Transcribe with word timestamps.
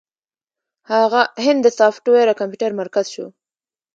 هند 1.43 1.59
د 1.63 1.67
سافټویر 1.79 2.25
او 2.31 2.39
کمپیوټر 2.41 2.71
مرکز 2.81 3.05
شو. 3.13 3.25